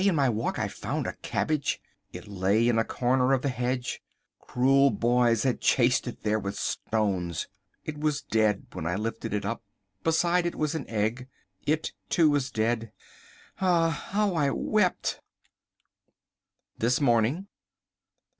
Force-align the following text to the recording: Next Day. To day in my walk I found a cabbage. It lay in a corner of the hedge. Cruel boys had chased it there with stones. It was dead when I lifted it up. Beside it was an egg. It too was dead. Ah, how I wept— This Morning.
Next 0.03 0.07
Day. 0.07 0.09
To 0.09 0.15
day 0.15 0.21
in 0.21 0.23
my 0.23 0.29
walk 0.29 0.57
I 0.57 0.67
found 0.67 1.05
a 1.05 1.13
cabbage. 1.17 1.79
It 2.11 2.27
lay 2.27 2.67
in 2.67 2.79
a 2.79 2.83
corner 2.83 3.33
of 3.33 3.43
the 3.43 3.49
hedge. 3.49 4.01
Cruel 4.39 4.89
boys 4.89 5.43
had 5.43 5.61
chased 5.61 6.07
it 6.07 6.23
there 6.23 6.39
with 6.39 6.55
stones. 6.57 7.47
It 7.85 7.99
was 7.99 8.23
dead 8.23 8.65
when 8.73 8.87
I 8.87 8.95
lifted 8.95 9.31
it 9.31 9.45
up. 9.45 9.61
Beside 10.03 10.47
it 10.47 10.55
was 10.55 10.73
an 10.73 10.89
egg. 10.89 11.27
It 11.67 11.91
too 12.09 12.31
was 12.31 12.49
dead. 12.49 12.91
Ah, 13.59 13.91
how 14.09 14.33
I 14.33 14.49
wept— 14.49 15.21
This 16.79 16.99
Morning. 16.99 17.45